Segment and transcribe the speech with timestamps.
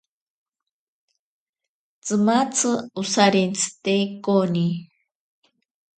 [2.03, 4.67] Tsimatzi osarentsite koni.